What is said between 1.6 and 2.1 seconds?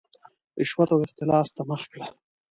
مخه کړه.